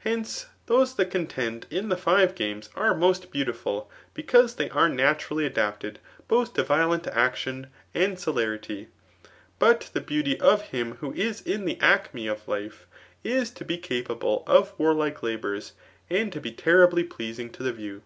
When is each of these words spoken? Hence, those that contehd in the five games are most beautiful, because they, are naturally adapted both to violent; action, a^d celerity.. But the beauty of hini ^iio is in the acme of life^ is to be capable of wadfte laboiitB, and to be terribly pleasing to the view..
Hence, 0.00 0.48
those 0.66 0.94
that 0.96 1.10
contehd 1.10 1.64
in 1.72 1.88
the 1.88 1.96
five 1.96 2.34
games 2.34 2.68
are 2.76 2.94
most 2.94 3.30
beautiful, 3.30 3.90
because 4.12 4.56
they, 4.56 4.68
are 4.68 4.90
naturally 4.90 5.46
adapted 5.46 6.00
both 6.28 6.52
to 6.52 6.62
violent; 6.62 7.06
action, 7.06 7.68
a^d 7.94 8.18
celerity.. 8.18 8.88
But 9.58 9.88
the 9.94 10.02
beauty 10.02 10.38
of 10.38 10.64
hini 10.64 10.98
^iio 10.98 11.16
is 11.16 11.40
in 11.40 11.64
the 11.64 11.80
acme 11.80 12.26
of 12.26 12.44
life^ 12.44 12.80
is 13.22 13.50
to 13.52 13.64
be 13.64 13.78
capable 13.78 14.44
of 14.46 14.76
wadfte 14.76 15.08
laboiitB, 15.14 15.72
and 16.10 16.30
to 16.30 16.42
be 16.42 16.52
terribly 16.52 17.02
pleasing 17.02 17.48
to 17.52 17.62
the 17.62 17.72
view.. 17.72 18.02